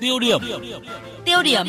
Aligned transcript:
Tiêu 0.00 0.18
điểm. 0.18 0.40
Tiêu 1.24 1.42
điểm. 1.42 1.66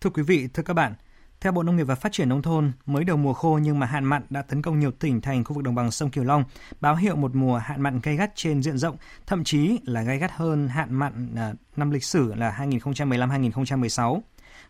Thưa 0.00 0.10
quý 0.10 0.22
vị, 0.22 0.48
thưa 0.54 0.62
các 0.62 0.74
bạn, 0.74 0.94
theo 1.40 1.52
Bộ 1.52 1.62
Nông 1.62 1.76
nghiệp 1.76 1.84
và 1.84 1.94
Phát 1.94 2.12
triển 2.12 2.28
Nông 2.28 2.42
thôn, 2.42 2.72
mới 2.86 3.04
đầu 3.04 3.16
mùa 3.16 3.32
khô 3.32 3.58
nhưng 3.62 3.78
mà 3.78 3.86
hạn 3.86 4.04
mặn 4.04 4.22
đã 4.30 4.42
tấn 4.42 4.62
công 4.62 4.80
nhiều 4.80 4.90
tỉnh 4.90 5.20
thành 5.20 5.44
khu 5.44 5.54
vực 5.54 5.64
đồng 5.64 5.74
bằng 5.74 5.90
sông 5.90 6.10
Kiều 6.10 6.24
Long, 6.24 6.44
báo 6.80 6.96
hiệu 6.96 7.16
một 7.16 7.34
mùa 7.34 7.56
hạn 7.56 7.82
mặn 7.82 8.00
gay 8.02 8.16
gắt 8.16 8.30
trên 8.34 8.62
diện 8.62 8.78
rộng, 8.78 8.96
thậm 9.26 9.44
chí 9.44 9.78
là 9.84 10.02
gay 10.02 10.18
gắt 10.18 10.32
hơn 10.32 10.68
hạn 10.68 10.94
mặn 10.94 11.34
à, 11.36 11.52
năm 11.76 11.90
lịch 11.90 12.04
sử 12.04 12.34
là 12.34 12.56
2015-2016. 12.58 14.20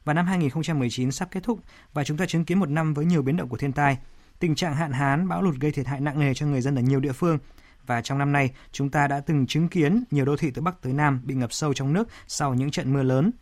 Và 0.05 0.15
năm 0.15 0.27
2019 0.27 1.13
sắp 1.13 1.29
kết 1.31 1.43
thúc 1.43 1.61
và 1.93 2.05
chúng 2.05 2.17
ta 2.17 2.27
chứng 2.27 2.45
kiến 2.45 2.59
một 2.59 2.69
năm 2.69 2.95
với 2.95 3.05
nhiều 3.05 3.23
biến 3.23 3.37
động 3.37 3.49
của 3.49 3.57
thiên 3.57 3.73
tai. 3.73 3.99
Tình 4.39 4.55
trạng 4.55 4.75
hạn 4.75 4.93
hán, 4.93 5.29
bão 5.29 5.43
lụt 5.43 5.55
gây 5.61 5.73
thiệt 5.73 5.87
hại 5.87 6.01
nặng 6.01 6.21
nề 6.21 6.35
cho 6.35 6.46
người 6.46 6.61
dân 6.61 6.75
ở 6.75 6.82
nhiều 6.82 7.00
địa 7.00 7.13
phương. 7.13 7.39
Và 7.87 8.01
trong 8.01 8.19
năm 8.19 8.33
nay, 8.33 8.51
chúng 8.73 8.91
ta 8.91 9.07
đã 9.07 9.21
từng 9.21 9.47
chứng 9.47 9.69
kiến 9.69 10.05
nhiều 10.11 10.25
đô 10.25 10.37
thị 10.37 10.51
từ 10.51 10.63
Bắc 10.63 10.83
tới 10.83 10.93
Nam 10.93 11.21
bị 11.25 11.35
ngập 11.35 11.53
sâu 11.53 11.75
trong 11.75 11.93
nước 11.93 12.09
sau 12.27 12.55
những 12.55 12.71
trận 12.71 12.93
mưa 12.93 13.03
lớn– 13.03 13.31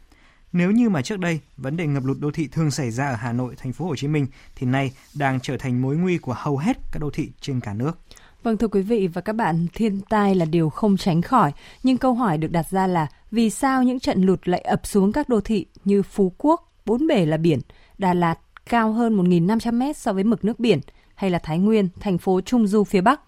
nếu 0.53 0.71
như 0.71 0.89
mà 0.89 1.03
trước 1.03 1.19
đây 1.19 1.41
vấn 1.57 1.77
đề 1.77 1.87
ngập 1.87 2.05
lụt 2.05 2.17
đô 2.21 2.31
thị 2.31 2.49
thường 2.53 2.71
xảy 2.71 2.91
ra 2.91 3.09
ở 3.09 3.15
Hà 3.15 3.33
Nội, 3.33 3.55
thành 3.57 3.73
phố 3.73 3.85
Hồ 3.85 3.97
Chí 3.97 4.09
Minh 4.09 4.27
thì 4.57 4.67
nay 4.67 4.93
đang 5.15 5.41
trở 5.41 5.57
thành 5.57 5.83
mối 5.83 5.97
nguy 5.97 6.19
của 6.19 6.35
hầu 6.39 6.59
hết 6.59 6.77
các 6.93 7.01
đô 7.01 7.11
thị 7.11 7.31
trên 7.41 7.61
cả 7.61 7.75
nước. 7.75 7.99
Vâng 8.43 8.57
thưa 8.57 8.69
quý 8.69 8.83
vị 8.83 9.07
và 9.07 9.21
các 9.21 9.33
bạn, 9.33 9.67
thiên 9.75 10.01
tai 10.01 10.35
là 10.35 10.45
điều 10.45 10.71
không 10.71 10.97
tránh 10.97 11.23
khỏi, 11.23 11.53
nhưng 11.83 11.97
câu 11.97 12.15
hỏi 12.15 12.39
được 12.39 12.51
đặt 12.51 12.67
ra 12.71 12.87
là 12.87 13.07
vì 13.31 13.51
sao 13.51 13.83
những 13.83 14.01
trận 14.01 14.23
lụt 14.23 14.49
lại 14.49 14.61
ập 14.61 14.87
xuống 14.87 15.13
các 15.13 15.29
đô 15.29 15.41
thị 15.41 15.67
như 15.85 16.03
Phú 16.03 16.33
Quốc, 16.39 16.73
Bốn 16.87 17.07
Bể 17.07 17.27
là 17.27 17.37
biển, 17.37 17.61
Đà 17.99 18.15
Lạt 18.15 18.39
cao 18.71 18.93
hơn 18.93 19.17
1.500 19.17 19.73
mét 19.73 19.97
so 19.97 20.13
với 20.13 20.25
mực 20.25 20.45
nước 20.45 20.61
biển, 20.61 20.81
hay 21.15 21.31
là 21.31 21.39
Thái 21.39 21.59
Nguyên, 21.59 21.89
thành 22.01 22.19
phố 22.19 22.41
Trung 22.41 22.67
Du 22.67 22.85
phía 22.85 23.01
Bắc? 23.01 23.21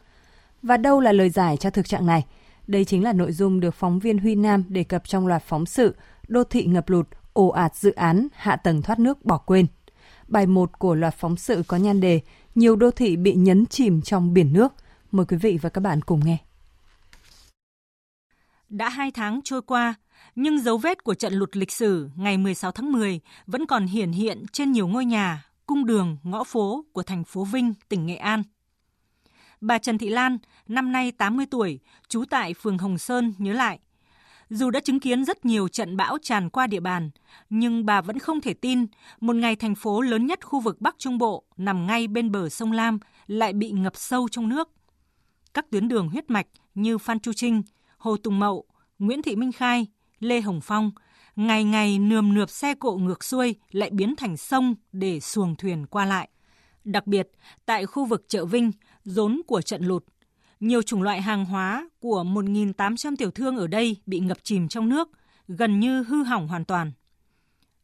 Và 0.64 0.76
đâu 0.76 1.00
là 1.00 1.12
lời 1.12 1.30
giải 1.30 1.56
cho 1.56 1.70
thực 1.70 1.88
trạng 1.88 2.06
này? 2.06 2.24
Đây 2.66 2.84
chính 2.84 3.04
là 3.04 3.12
nội 3.12 3.32
dung 3.32 3.60
được 3.60 3.74
phóng 3.74 3.98
viên 3.98 4.18
Huy 4.18 4.34
Nam 4.34 4.64
đề 4.68 4.84
cập 4.84 5.08
trong 5.08 5.26
loạt 5.26 5.42
phóng 5.42 5.66
sự 5.66 5.96
đô 6.28 6.44
thị 6.44 6.64
ngập 6.64 6.88
lụt, 6.88 7.08
ồ 7.32 7.48
ạt 7.48 7.76
dự 7.76 7.92
án, 7.92 8.28
hạ 8.32 8.56
tầng 8.56 8.82
thoát 8.82 8.98
nước 8.98 9.24
bỏ 9.24 9.38
quên. 9.38 9.66
Bài 10.28 10.46
1 10.46 10.78
của 10.78 10.94
loạt 10.94 11.14
phóng 11.14 11.36
sự 11.36 11.62
có 11.66 11.76
nhan 11.76 12.00
đề 12.00 12.20
Nhiều 12.54 12.76
đô 12.76 12.90
thị 12.90 13.16
bị 13.16 13.34
nhấn 13.34 13.66
chìm 13.66 14.02
trong 14.02 14.34
biển 14.34 14.52
nước. 14.52 14.74
Mời 15.10 15.26
quý 15.26 15.36
vị 15.36 15.58
và 15.62 15.68
các 15.68 15.80
bạn 15.80 16.00
cùng 16.00 16.20
nghe. 16.24 16.38
Đã 18.68 18.88
hai 18.88 19.10
tháng 19.10 19.40
trôi 19.44 19.62
qua, 19.62 19.94
nhưng 20.34 20.60
dấu 20.60 20.78
vết 20.78 21.04
của 21.04 21.14
trận 21.14 21.32
lụt 21.34 21.56
lịch 21.56 21.72
sử 21.72 22.10
ngày 22.16 22.38
16 22.38 22.72
tháng 22.72 22.92
10 22.92 23.20
vẫn 23.46 23.66
còn 23.66 23.86
hiển 23.86 24.12
hiện 24.12 24.44
trên 24.52 24.72
nhiều 24.72 24.88
ngôi 24.88 25.04
nhà, 25.04 25.44
cung 25.66 25.86
đường, 25.86 26.16
ngõ 26.22 26.44
phố 26.44 26.84
của 26.92 27.02
thành 27.02 27.24
phố 27.24 27.44
Vinh, 27.44 27.74
tỉnh 27.88 28.06
Nghệ 28.06 28.16
An. 28.16 28.42
Bà 29.66 29.78
Trần 29.78 29.98
Thị 29.98 30.08
Lan, 30.08 30.38
năm 30.68 30.92
nay 30.92 31.12
80 31.12 31.46
tuổi, 31.50 31.80
trú 32.08 32.24
tại 32.30 32.54
phường 32.54 32.78
Hồng 32.78 32.98
Sơn 32.98 33.34
nhớ 33.38 33.52
lại– 33.52 33.78
dù 34.50 34.70
đã 34.70 34.80
chứng 34.80 35.00
kiến 35.00 35.24
rất 35.24 35.44
nhiều 35.44 35.68
trận 35.68 35.96
bão 35.96 36.18
tràn 36.22 36.50
qua 36.50 36.66
địa 36.66 36.80
bàn, 36.80 37.10
nhưng 37.50 37.86
bà 37.86 38.00
vẫn 38.00 38.18
không 38.18 38.40
thể 38.40 38.54
tin 38.54 38.86
một 39.20 39.36
ngày 39.36 39.56
thành 39.56 39.74
phố 39.74 40.00
lớn 40.00 40.26
nhất 40.26 40.44
khu 40.44 40.60
vực 40.60 40.80
Bắc 40.80 40.94
Trung 40.98 41.18
Bộ 41.18 41.44
nằm 41.56 41.86
ngay 41.86 42.08
bên 42.08 42.30
bờ 42.32 42.48
sông 42.48 42.72
Lam 42.72 42.98
lại 43.26 43.52
bị 43.52 43.70
ngập 43.70 43.96
sâu 43.96 44.28
trong 44.28 44.48
nước. 44.48 44.68
Các 45.54 45.70
tuyến 45.70 45.88
đường 45.88 46.08
huyết 46.08 46.30
mạch 46.30 46.46
như 46.74 46.98
Phan 46.98 47.20
Chu 47.20 47.32
Trinh, 47.32 47.62
Hồ 47.98 48.16
Tùng 48.16 48.38
Mậu, 48.38 48.64
Nguyễn 48.98 49.22
Thị 49.22 49.36
Minh 49.36 49.52
Khai, 49.52 49.86
Lê 50.18 50.40
Hồng 50.40 50.60
Phong, 50.60 50.90
ngày 51.36 51.64
ngày 51.64 51.98
nườm 51.98 52.34
nượp 52.34 52.50
xe 52.50 52.74
cộ 52.74 52.96
ngược 52.96 53.24
xuôi 53.24 53.54
lại 53.70 53.90
biến 53.90 54.16
thành 54.16 54.36
sông 54.36 54.74
để 54.92 55.20
xuồng 55.20 55.56
thuyền 55.56 55.86
qua 55.86 56.04
lại. 56.04 56.28
Đặc 56.84 57.06
biệt, 57.06 57.28
tại 57.66 57.86
khu 57.86 58.04
vực 58.04 58.24
chợ 58.28 58.44
Vinh, 58.44 58.72
rốn 59.04 59.40
của 59.46 59.62
trận 59.62 59.82
lụt, 59.82 60.04
nhiều 60.60 60.82
chủng 60.82 61.02
loại 61.02 61.22
hàng 61.22 61.44
hóa 61.44 61.88
của 62.00 62.24
1.800 62.24 63.16
tiểu 63.16 63.30
thương 63.30 63.56
ở 63.56 63.66
đây 63.66 63.96
bị 64.06 64.18
ngập 64.18 64.38
chìm 64.42 64.68
trong 64.68 64.88
nước, 64.88 65.08
gần 65.48 65.80
như 65.80 66.02
hư 66.02 66.22
hỏng 66.22 66.48
hoàn 66.48 66.64
toàn. 66.64 66.92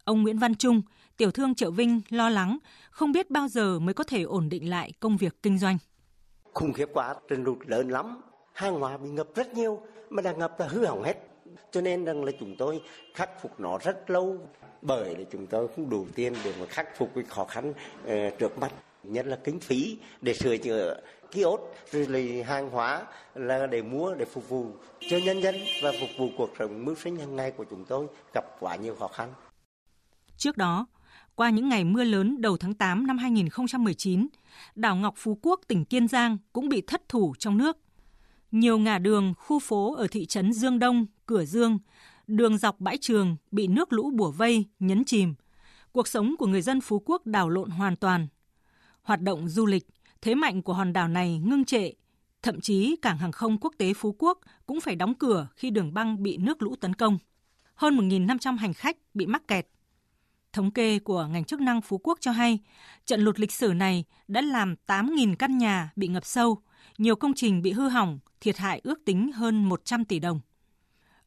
Ông 0.05 0.23
Nguyễn 0.23 0.39
Văn 0.39 0.55
Trung, 0.55 0.83
tiểu 1.17 1.31
thương 1.31 1.55
chợ 1.55 1.71
Vinh 1.71 2.01
lo 2.09 2.29
lắng, 2.29 2.59
không 2.91 3.13
biết 3.13 3.31
bao 3.31 3.49
giờ 3.49 3.79
mới 3.79 3.95
có 3.95 4.05
thể 4.05 4.23
ổn 4.23 4.49
định 4.49 4.71
lại 4.71 4.93
công 5.01 5.17
việc 5.17 5.43
kinh 5.43 5.59
doanh. 5.59 5.79
Khủng 6.55 6.73
khiếp 6.73 6.89
quá, 6.93 7.15
trận 7.29 7.45
lụt 7.45 7.59
lớn 7.67 7.89
lắm, 7.89 8.21
hàng 8.53 8.81
hóa 8.81 8.97
bị 8.97 9.09
ngập 9.09 9.29
rất 9.35 9.55
nhiều, 9.55 9.81
mà 10.11 10.23
đã 10.23 10.33
ngập 10.33 10.61
là 10.61 10.69
hư 10.69 10.87
hỏng 10.87 11.03
hết. 11.03 11.15
Cho 11.71 11.81
nên 11.81 12.05
rằng 12.05 12.25
là 12.25 12.33
chúng 12.41 12.57
tôi 12.59 12.83
khắc 13.15 13.31
phục 13.43 13.61
nó 13.61 13.79
rất 13.79 14.11
lâu, 14.11 14.39
bởi 14.83 15.17
là 15.17 15.25
chúng 15.33 15.47
tôi 15.47 15.69
không 15.69 15.91
đủ 15.91 16.07
tiền 16.15 16.35
để 16.45 16.55
mà 16.61 16.67
khắc 16.67 16.99
phục 16.99 17.11
cái 17.15 17.25
khó 17.25 17.45
khăn 17.45 17.71
uh, 17.71 18.39
trước 18.39 18.59
mắt 18.59 18.73
nhất 19.03 19.27
là 19.27 19.39
kinh 19.45 19.61
phí 19.61 19.99
để 20.21 20.35
sửa 20.35 20.57
chữa 20.57 21.01
kiosk 21.31 21.63
rồi 21.93 22.07
là 22.07 22.45
hàng 22.47 22.71
hóa 22.71 23.03
là 23.35 23.67
để 23.67 23.83
mua 23.83 24.15
để 24.15 24.25
phục 24.25 24.49
vụ 24.49 24.67
cho 25.11 25.19
nhân 25.25 25.43
dân 25.43 25.55
và 25.83 25.93
phục 26.01 26.11
vụ 26.19 26.29
cuộc 26.37 26.51
sống 26.59 26.85
mưu 26.85 26.95
sinh 26.95 27.17
hàng 27.17 27.37
ngày 27.37 27.51
của 27.51 27.65
chúng 27.71 27.85
tôi 27.85 28.07
gặp 28.35 28.45
quá 28.61 28.77
nhiều 28.77 28.95
khó 28.95 29.09
khăn. 29.09 29.33
Trước 30.37 30.57
đó, 30.57 30.87
qua 31.35 31.51
những 31.51 31.69
ngày 31.69 31.85
mưa 31.85 32.05
lớn 32.05 32.41
đầu 32.41 32.57
tháng 32.57 32.75
8 32.75 33.07
năm 33.07 33.19
2019, 33.19 34.29
đảo 34.75 34.97
Ngọc 34.97 35.15
Phú 35.17 35.39
Quốc, 35.43 35.61
tỉnh 35.69 35.85
Kiên 35.85 36.09
Giang 36.09 36.39
cũng 36.53 36.69
bị 36.69 36.81
thất 36.87 37.09
thủ 37.09 37.35
trong 37.39 37.59
nước. 37.59 37.77
Nhiều 38.51 38.79
ngã 38.79 38.99
đường, 38.99 39.35
khu 39.39 39.59
phố 39.59 39.95
ở 39.95 40.07
thị 40.07 40.27
trấn 40.27 40.53
Dương 40.53 40.79
Đông, 40.79 41.07
Cửa 41.27 41.45
Dương, 41.45 41.79
đường 42.27 42.59
dọc 42.59 42.81
bãi 42.81 42.99
trường 43.01 43.37
bị 43.51 43.67
nước 43.67 43.93
lũ 43.93 44.11
bùa 44.15 44.31
vây, 44.31 44.65
nhấn 44.79 45.05
chìm. 45.05 45.35
Cuộc 45.93 46.09
sống 46.09 46.35
của 46.39 46.47
người 46.47 46.63
dân 46.63 46.81
Phú 46.81 47.03
Quốc 47.05 47.27
đảo 47.27 47.49
lộn 47.49 47.71
hoàn 47.71 47.97
toàn. 47.97 48.29
Hoạt 49.11 49.23
động 49.23 49.49
du 49.49 49.67
lịch, 49.67 49.87
thế 50.23 50.35
mạnh 50.35 50.63
của 50.63 50.73
hòn 50.73 50.93
đảo 50.93 51.09
này 51.09 51.39
ngưng 51.39 51.65
trệ. 51.65 51.91
Thậm 52.43 52.61
chí 52.61 52.97
cảng 53.03 53.19
hàng 53.19 53.33
không 53.33 53.59
quốc 53.59 53.75
tế 53.79 53.93
Phú 53.95 54.17
Quốc 54.19 54.39
cũng 54.67 54.81
phải 54.81 54.97
đóng 54.97 55.15
cửa 55.15 55.49
khi 55.57 55.71
đường 55.71 55.95
băng 55.95 56.23
bị 56.23 56.37
nước 56.37 56.63
lũ 56.63 56.77
tấn 56.81 56.95
công. 56.95 57.19
Hơn 57.75 57.97
1.500 57.97 58.57
hành 58.57 58.73
khách 58.73 58.97
bị 59.15 59.27
mắc 59.27 59.49
kẹt. 59.49 59.67
Thống 60.53 60.71
kê 60.71 60.99
của 60.99 61.27
ngành 61.27 61.45
chức 61.45 61.61
năng 61.61 61.81
Phú 61.81 61.99
Quốc 61.99 62.19
cho 62.21 62.31
hay, 62.31 62.59
trận 63.07 63.21
lụt 63.21 63.41
lịch 63.41 63.53
sử 63.53 63.73
này 63.73 64.05
đã 64.29 64.41
làm 64.41 64.75
8.000 64.87 65.37
căn 65.37 65.59
nhà 65.59 65.91
bị 65.97 66.09
ngập 66.09 66.25
sâu, 66.25 66.63
nhiều 66.99 67.17
công 67.17 67.35
trình 67.35 67.63
bị 67.63 67.73
hư 67.73 67.89
hỏng, 67.89 68.19
thiệt 68.41 68.57
hại 68.57 68.81
ước 68.85 69.05
tính 69.05 69.33
hơn 69.33 69.65
100 69.65 70.05
tỷ 70.05 70.19
đồng. 70.19 70.41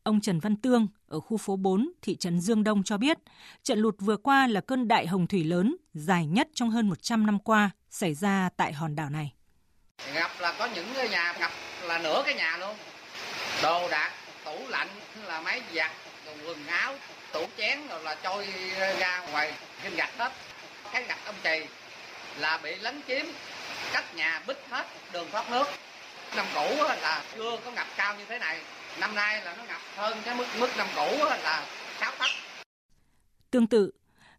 Ông 0.03 0.21
Trần 0.21 0.39
Văn 0.39 0.55
Tương 0.55 0.87
ở 1.07 1.19
khu 1.19 1.37
phố 1.37 1.55
4, 1.55 1.91
thị 2.01 2.15
trấn 2.15 2.39
Dương 2.39 2.63
Đông 2.63 2.83
cho 2.83 2.97
biết, 2.97 3.17
trận 3.63 3.79
lụt 3.79 3.95
vừa 3.99 4.17
qua 4.17 4.47
là 4.47 4.61
cơn 4.61 4.87
đại 4.87 5.07
hồng 5.07 5.27
thủy 5.27 5.43
lớn 5.43 5.75
dài 5.93 6.25
nhất 6.25 6.47
trong 6.53 6.69
hơn 6.69 6.89
100 6.89 7.25
năm 7.25 7.39
qua 7.39 7.69
xảy 7.89 8.13
ra 8.13 8.49
tại 8.57 8.73
hòn 8.73 8.95
đảo 8.95 9.09
này. 9.09 9.33
Ngập 10.13 10.31
là 10.39 10.55
có 10.59 10.65
những 10.65 10.87
cái 10.95 11.09
nhà 11.09 11.33
ngập 11.39 11.51
là 11.83 11.99
nửa 11.99 12.23
cái 12.25 12.35
nhà 12.35 12.57
luôn. 12.57 12.75
Đồ 13.63 13.89
đạc, 13.89 14.11
tủ 14.45 14.67
lạnh 14.67 14.87
là 15.25 15.41
máy 15.41 15.61
giặt, 15.75 15.91
quần 16.45 16.67
áo, 16.67 16.95
tủ 17.33 17.45
chén 17.57 17.79
rồi 17.89 18.03
là 18.03 18.15
trôi 18.23 18.47
ra 18.99 19.27
ngoài 19.31 19.53
trên 19.83 19.95
gạch 19.95 20.17
hết. 20.17 20.31
Cái 20.93 21.03
gạch 21.07 21.25
ông 21.25 21.35
trì 21.43 21.65
là 22.39 22.59
bị 22.63 22.75
lấn 22.75 23.01
chiếm, 23.07 23.25
cách 23.93 24.15
nhà 24.15 24.41
bích 24.47 24.59
hết 24.69 24.85
đường 25.13 25.27
thoát 25.31 25.51
nước. 25.51 25.67
Năm 26.35 26.45
cũ 26.55 26.83
là 27.01 27.23
chưa 27.35 27.57
có 27.65 27.71
ngập 27.71 27.87
cao 27.97 28.15
như 28.17 28.25
thế 28.25 28.39
này 28.39 28.59
năm 28.99 29.15
nay 29.15 29.41
là 29.45 29.55
nó 29.57 29.63
ngập 29.63 29.81
hơn 29.95 30.17
cái 30.25 30.35
mức 30.35 30.45
mức 30.59 30.67
năm 30.77 30.87
cũ 30.95 31.25
là 31.25 31.65
6 31.99 32.11
tấc. 32.19 32.29
Tương 33.51 33.67
tự, 33.67 33.91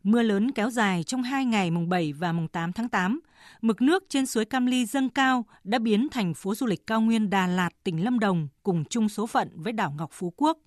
mưa 0.02 0.22
lớn 0.22 0.50
kéo 0.50 0.70
dài 0.70 1.04
trong 1.04 1.22
hai 1.22 1.44
ngày 1.44 1.70
mùng 1.70 1.88
7 1.88 2.12
và 2.12 2.32
mùng 2.32 2.48
8 2.48 2.72
tháng 2.72 2.88
8, 2.88 3.20
mực 3.60 3.82
nước 3.82 4.04
trên 4.08 4.26
suối 4.26 4.44
Cam 4.44 4.66
Ly 4.66 4.86
dâng 4.86 5.08
cao 5.08 5.44
đã 5.64 5.78
biến 5.78 6.08
thành 6.10 6.34
phố 6.34 6.54
du 6.54 6.66
lịch 6.66 6.86
cao 6.86 7.00
nguyên 7.00 7.30
Đà 7.30 7.46
Lạt, 7.46 7.70
tỉnh 7.84 8.04
Lâm 8.04 8.18
Đồng 8.18 8.48
cùng 8.62 8.84
chung 8.84 9.08
số 9.08 9.26
phận 9.26 9.50
với 9.54 9.72
đảo 9.72 9.94
Ngọc 9.98 10.10
Phú 10.12 10.32
Quốc. 10.36 10.58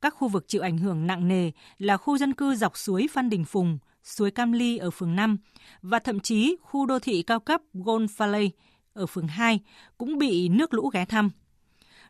Các 0.00 0.14
khu 0.14 0.28
vực 0.28 0.44
chịu 0.48 0.62
ảnh 0.62 0.78
hưởng 0.78 1.06
nặng 1.06 1.28
nề 1.28 1.50
là 1.78 1.96
khu 1.96 2.18
dân 2.18 2.34
cư 2.34 2.54
dọc 2.54 2.76
suối 2.76 3.06
Phan 3.12 3.30
Đình 3.30 3.44
Phùng, 3.44 3.78
suối 4.02 4.30
Cam 4.30 4.52
Ly 4.52 4.76
ở 4.76 4.90
phường 4.90 5.16
5 5.16 5.38
và 5.82 5.98
thậm 5.98 6.20
chí 6.20 6.56
khu 6.62 6.86
đô 6.86 6.98
thị 6.98 7.22
cao 7.22 7.40
cấp 7.40 7.60
Gold 7.74 8.10
Valley 8.16 8.50
ở 8.92 9.06
phường 9.06 9.28
2 9.28 9.60
cũng 9.98 10.18
bị 10.18 10.48
nước 10.48 10.74
lũ 10.74 10.88
ghé 10.88 11.04
thăm. 11.04 11.30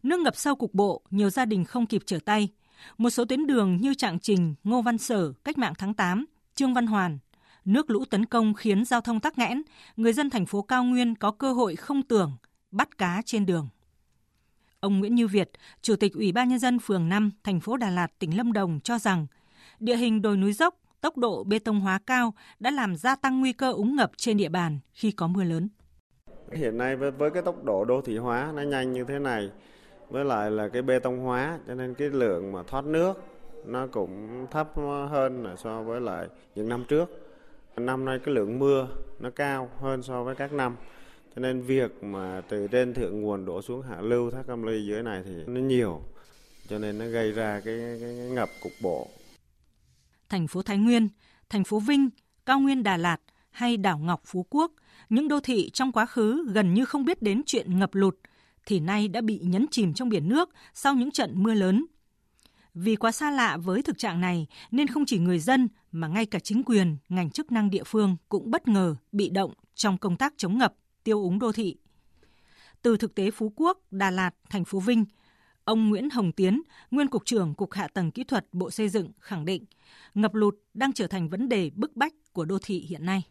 Nước 0.02 0.20
ngập 0.20 0.37
sâu 0.37 0.55
cục 0.55 0.75
bộ, 0.75 1.02
nhiều 1.11 1.31
gia 1.31 1.44
đình 1.44 1.64
không 1.64 1.87
kịp 1.87 2.02
trở 2.06 2.19
tay. 2.25 2.49
Một 2.99 3.11
số 3.11 3.25
tuyến 3.25 3.47
đường 3.47 3.76
như 3.76 3.94
Trạng 3.94 4.19
Trình, 4.19 4.55
Ngô 4.64 4.82
Văn 4.82 4.99
Sở, 4.99 5.32
Cách 5.44 5.58
mạng 5.58 5.73
tháng 5.79 5.94
8, 5.94 6.26
Trương 6.55 6.75
Văn 6.75 6.87
Hoàn. 6.87 7.19
Nước 7.64 7.91
lũ 7.91 8.05
tấn 8.05 8.26
công 8.26 8.55
khiến 8.55 8.85
giao 8.85 9.00
thông 9.00 9.20
tắc 9.20 9.38
nghẽn, 9.38 9.62
người 9.97 10.12
dân 10.12 10.31
thành 10.31 10.47
phố 10.47 10.62
Cao 10.62 10.85
Nguyên 10.85 11.14
có 11.14 11.31
cơ 11.31 11.52
hội 11.52 11.76
không 11.76 12.02
tưởng, 12.02 12.32
bắt 12.70 12.99
cá 12.99 13.23
trên 13.25 13.47
đường. 13.47 13.69
Ông 14.81 14.99
Nguyễn 14.99 15.14
Như 15.14 15.29
Việt, 15.29 15.50
Chủ 15.82 15.97
tịch 15.97 16.14
Ủy 16.14 16.32
ban 16.32 16.49
Nhân 16.49 16.58
dân 16.58 16.79
phường 16.79 17.08
5, 17.08 17.31
thành 17.44 17.61
phố 17.61 17.76
Đà 17.76 17.91
Lạt, 17.91 18.19
tỉnh 18.19 18.37
Lâm 18.37 18.53
Đồng 18.53 18.81
cho 18.81 18.99
rằng, 18.99 19.26
địa 19.81 19.96
hình 19.96 20.23
đồi 20.23 20.37
núi 20.37 20.53
dốc, 20.53 20.75
tốc 21.00 21.17
độ 21.17 21.44
bê 21.44 21.58
tông 21.58 21.81
hóa 21.81 21.99
cao 22.06 22.35
đã 22.61 22.70
làm 22.70 22.96
gia 22.96 23.17
tăng 23.17 23.41
nguy 23.41 23.53
cơ 23.53 23.73
úng 23.73 23.96
ngập 23.96 24.11
trên 24.17 24.37
địa 24.37 24.49
bàn 24.49 24.79
khi 24.93 25.11
có 25.11 25.26
mưa 25.26 25.44
lớn. 25.44 25.69
Hiện 26.53 26.79
nay 26.79 26.96
với, 26.96 27.11
với 27.11 27.31
cái 27.31 27.43
tốc 27.43 27.64
độ 27.64 27.85
đô 27.85 28.00
thị 28.00 28.17
hóa 28.17 28.53
nó 28.55 28.62
nhanh 28.62 28.93
như 28.93 29.05
thế 29.08 29.19
này 29.19 29.50
với 30.11 30.25
lại 30.25 30.51
là 30.51 30.69
cái 30.69 30.83
bê 30.83 30.99
tông 30.99 31.19
hóa 31.19 31.59
cho 31.67 31.75
nên 31.75 31.95
cái 31.95 32.09
lượng 32.09 32.53
mà 32.53 32.62
thoát 32.62 32.85
nước 32.85 33.25
nó 33.65 33.87
cũng 33.87 34.47
thấp 34.51 34.73
hơn 35.11 35.55
so 35.59 35.83
với 35.83 36.01
lại 36.01 36.29
những 36.55 36.69
năm 36.69 36.85
trước. 36.89 37.11
Năm 37.77 38.05
nay 38.05 38.19
cái 38.25 38.35
lượng 38.35 38.59
mưa 38.59 38.89
nó 39.21 39.31
cao 39.31 39.71
hơn 39.81 40.03
so 40.03 40.25
với 40.25 40.35
các 40.35 40.53
năm. 40.53 40.77
Cho 41.35 41.41
nên 41.41 41.62
việc 41.62 42.05
mà 42.05 42.43
từ 42.49 42.69
trên 42.69 42.95
thượng 42.95 43.21
nguồn 43.21 43.45
đổ 43.45 43.62
xuống 43.62 43.83
hạ 43.83 44.01
lưu 44.01 44.31
thác 44.31 44.47
Cam 44.47 44.62
Ly 44.62 44.87
dưới 44.87 45.03
này 45.03 45.23
thì 45.25 45.33
nó 45.47 45.61
nhiều 45.61 46.03
cho 46.69 46.79
nên 46.79 46.99
nó 46.99 47.06
gây 47.06 47.33
ra 47.33 47.61
cái, 47.65 47.79
cái, 47.79 47.99
cái 48.01 48.15
ngập 48.15 48.49
cục 48.63 48.73
bộ. 48.83 49.09
Thành 50.29 50.49
phố 50.49 50.63
Thái 50.63 50.79
Nguyên, 50.79 51.09
thành 51.49 51.65
phố 51.65 51.81
Vinh, 51.81 52.11
cao 52.47 52.61
nguyên 52.61 52.83
Đà 52.83 52.97
Lạt 52.97 53.19
hay 53.51 53.77
đảo 53.77 53.99
Ngọc 53.99 54.23
Phú 54.25 54.47
Quốc, 54.51 54.73
những 55.09 55.29
đô 55.29 55.41
thị 55.41 55.71
trong 55.71 55.93
quá 55.93 56.06
khứ 56.06 56.47
gần 56.53 56.75
như 56.75 56.85
không 56.85 57.05
biết 57.05 57.23
đến 57.23 57.43
chuyện 57.47 57.79
ngập 57.79 57.95
lụt 57.95 58.17
thì 58.67 58.81
nay 58.81 59.09
đã 59.09 59.21
bị 59.21 59.41
nhấn 59.43 59.67
chìm 59.71 59.95
trong 59.95 60.09
biển 60.09 60.29
nước 60.29 60.51
sau 60.75 60.95
những 60.95 61.11
trận 61.11 61.33
mưa 61.43 61.55
lớn. 61.55 61.87
Vì 62.75 62.97
quá 62.97 63.12
xa 63.12 63.31
lạ 63.31 63.57
với 63.57 63.83
thực 63.83 63.99
trạng 63.99 64.21
này 64.21 64.47
nên 64.71 64.87
không 64.87 65.07
chỉ 65.07 65.19
người 65.19 65.39
dân 65.39 65.69
mà 65.93 66.09
ngay 66.09 66.27
cả 66.27 66.39
chính 66.39 66.62
quyền, 66.65 66.97
ngành 67.09 67.31
chức 67.31 67.53
năng 67.53 67.71
địa 67.71 67.85
phương 67.85 68.17
cũng 68.29 68.51
bất 68.51 68.69
ngờ 68.69 68.97
bị 69.12 69.31
động 69.31 69.53
trong 69.75 69.99
công 69.99 70.17
tác 70.17 70.35
chống 70.37 70.59
ngập, 70.59 70.75
tiêu 71.05 71.23
úng 71.23 71.39
đô 71.39 71.53
thị. 71.53 71.77
Từ 72.83 72.97
thực 72.97 73.15
tế 73.15 73.31
Phú 73.31 73.53
Quốc, 73.57 73.79
Đà 73.91 74.11
Lạt, 74.11 74.31
thành 74.51 74.65
phố 74.65 74.81
Vinh, 74.81 75.05
ông 75.65 75.89
Nguyễn 75.89 76.11
Hồng 76.11 76.33
Tiến, 76.33 76.63
nguyên 76.91 77.09
cục 77.09 77.25
trưởng 77.25 77.55
Cục 77.55 77.73
Hạ 77.73 77.89
tầng 77.89 78.11
Kỹ 78.11 78.25
thuật 78.25 78.47
Bộ 78.53 78.71
Xây 78.71 78.89
dựng 78.89 79.13
khẳng 79.19 79.45
định 79.45 79.65
ngập 80.15 80.35
lụt 80.35 80.55
đang 80.75 80.93
trở 80.93 81.06
thành 81.06 81.29
vấn 81.29 81.49
đề 81.49 81.71
bức 81.75 81.97
bách 81.97 82.15
của 82.33 82.45
đô 82.45 82.59
thị 82.63 82.87
hiện 82.89 83.06
nay. 83.06 83.23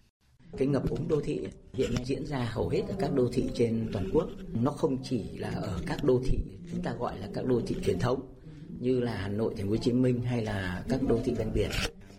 Cái 0.58 0.68
ngập 0.68 0.90
úng 0.90 1.08
đô 1.08 1.22
thị 1.22 1.48
hiện 1.74 1.94
nay 1.94 2.04
diễn 2.06 2.26
ra 2.26 2.50
hầu 2.52 2.70
hết 2.70 2.82
ở 2.88 2.96
các 3.00 3.14
đô 3.16 3.28
thị 3.34 3.44
trên 3.54 3.90
toàn 3.94 4.10
quốc. 4.14 4.30
Nó 4.54 4.72
không 4.72 4.98
chỉ 5.04 5.24
là 5.38 5.50
ở 5.50 5.80
các 5.86 6.04
đô 6.04 6.22
thị 6.26 6.38
chúng 6.72 6.82
ta 6.82 6.94
gọi 7.00 7.20
là 7.20 7.30
các 7.34 7.46
đô 7.46 7.62
thị 7.68 7.76
truyền 7.86 8.00
thống 8.00 8.22
như 8.80 9.00
là 9.00 9.16
Hà 9.16 9.28
Nội, 9.28 9.54
Thành 9.58 9.66
phố 9.66 9.72
Hồ 9.72 9.78
Chí 9.78 9.92
Minh 9.92 10.22
hay 10.22 10.44
là 10.44 10.84
các 10.90 11.00
đô 11.08 11.20
thị 11.26 11.34
ven 11.38 11.52
biển. 11.54 11.70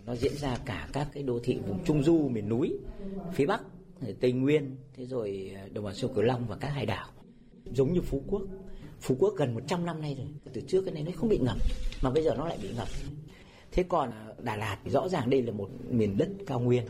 Nó 0.05 0.15
diễn 0.15 0.35
ra 0.35 0.57
cả 0.65 0.89
các 0.93 1.07
cái 1.13 1.23
đô 1.23 1.39
thị 1.43 1.59
vùng 1.67 1.83
trung 1.83 2.03
du 2.03 2.29
miền 2.29 2.49
núi, 2.49 2.77
phía 3.33 3.45
Bắc, 3.45 3.61
Tây 4.19 4.31
Nguyên, 4.31 4.75
thế 4.95 5.05
rồi 5.05 5.51
ờ, 5.55 5.69
đồng 5.73 5.83
bằng 5.83 5.95
sông 5.95 6.13
Cửu 6.13 6.23
Long 6.23 6.47
và 6.47 6.55
các 6.55 6.67
hải 6.67 6.85
đảo. 6.85 7.07
Giống 7.73 7.93
như 7.93 8.01
Phú 8.01 8.23
Quốc. 8.27 8.41
Phú 8.99 9.15
Quốc 9.19 9.33
gần 9.37 9.53
100 9.53 9.85
năm 9.85 10.01
nay 10.01 10.15
rồi. 10.17 10.27
Từ 10.53 10.61
trước 10.61 10.81
cái 10.85 10.93
này 10.93 11.03
nó 11.03 11.11
không 11.15 11.29
bị 11.29 11.37
ngập 11.37 11.57
mà 12.01 12.09
bây 12.09 12.23
giờ 12.23 12.35
nó 12.37 12.47
lại 12.47 12.57
bị 12.61 12.69
ngập. 12.75 12.87
Thế 13.71 13.83
còn 13.83 14.11
ờ, 14.11 14.35
Đà 14.43 14.55
Lạt 14.55 14.77
thì 14.83 14.91
rõ 14.91 15.09
ràng 15.09 15.29
đây 15.29 15.41
là 15.41 15.51
một 15.51 15.69
miền 15.89 16.17
đất 16.17 16.29
cao 16.47 16.59
nguyên 16.59 16.83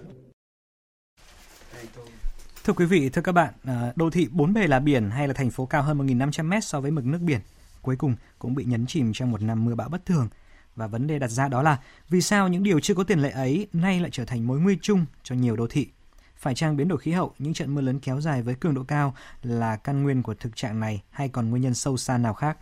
Thưa 2.63 2.73
quý 2.73 2.85
vị, 2.85 3.09
thưa 3.09 3.21
các 3.21 3.31
bạn, 3.31 3.53
ờ, 3.63 3.93
đô 3.95 4.09
thị 4.09 4.27
bốn 4.31 4.53
bề 4.53 4.67
là 4.67 4.79
biển 4.79 5.09
hay 5.09 5.27
là 5.27 5.33
thành 5.33 5.49
phố 5.49 5.65
cao 5.65 5.83
hơn 5.83 5.97
1.500 5.97 6.49
mét 6.49 6.63
so 6.63 6.81
với 6.81 6.91
mực 6.91 7.05
nước 7.05 7.19
biển 7.21 7.39
cuối 7.81 7.95
cùng 7.95 8.15
cũng 8.39 8.55
bị 8.55 8.63
nhấn 8.63 8.85
chìm 8.85 9.13
trong 9.13 9.31
một 9.31 9.41
năm 9.41 9.65
mưa 9.65 9.75
bão 9.75 9.89
bất 9.89 10.05
thường. 10.05 10.29
Và 10.75 10.87
vấn 10.87 11.07
đề 11.07 11.19
đặt 11.19 11.27
ra 11.27 11.47
đó 11.47 11.61
là 11.61 11.77
vì 12.09 12.21
sao 12.21 12.47
những 12.47 12.63
điều 12.63 12.79
chưa 12.79 12.93
có 12.93 13.03
tiền 13.03 13.19
lệ 13.19 13.29
ấy 13.29 13.67
nay 13.73 13.99
lại 13.99 14.09
trở 14.13 14.25
thành 14.25 14.47
mối 14.47 14.59
nguy 14.59 14.77
chung 14.81 15.05
cho 15.23 15.35
nhiều 15.35 15.55
đô 15.55 15.67
thị? 15.67 15.87
Phải 16.35 16.55
chăng 16.55 16.77
biến 16.77 16.87
đổi 16.87 16.99
khí 16.99 17.11
hậu, 17.11 17.33
những 17.39 17.53
trận 17.53 17.75
mưa 17.75 17.81
lớn 17.81 17.99
kéo 17.99 18.21
dài 18.21 18.41
với 18.41 18.55
cường 18.55 18.73
độ 18.73 18.83
cao 18.83 19.15
là 19.43 19.75
căn 19.75 20.03
nguyên 20.03 20.23
của 20.23 20.33
thực 20.33 20.55
trạng 20.55 20.79
này 20.79 21.03
hay 21.09 21.29
còn 21.29 21.49
nguyên 21.49 21.63
nhân 21.63 21.73
sâu 21.73 21.97
xa 21.97 22.17
nào 22.17 22.33
khác? 22.33 22.57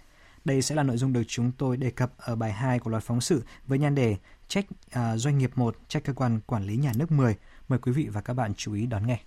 Đây 0.46 0.62
sẽ 0.62 0.76
là 0.76 0.84
nội 0.84 0.98
dung 0.98 1.14
được 1.14 1.24
chúng 1.28 1.52
tôi 1.52 1.78
đề 1.78 1.92
cập 1.92 2.12
ở 2.18 2.36
bài 2.36 2.52
2 2.52 2.80
của 2.80 2.90
loạt 2.90 3.04
phóng 3.04 3.22
sự 3.22 3.44
với 3.68 3.80
nhan 3.80 3.96
đề 3.96 4.18
Trách 4.48 4.66
uh, 4.70 5.02
doanh 5.16 5.38
nghiệp 5.38 5.52
1, 5.56 5.76
trách 5.88 6.04
cơ 6.04 6.14
quan 6.14 6.40
quản 6.46 6.64
lý 6.64 6.76
nhà 6.76 6.92
nước 6.96 7.12
10. 7.12 7.36
Mời 7.70 7.80
quý 7.80 7.92
vị 7.92 8.08
và 8.08 8.22
các 8.22 8.34
bạn 8.34 8.54
chú 8.58 8.74
ý 8.74 8.86
đón 8.86 9.08
nghe. 9.08 9.20